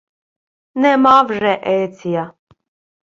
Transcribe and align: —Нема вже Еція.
—Нема 0.81 1.21
вже 1.21 1.59
Еція. 1.63 2.33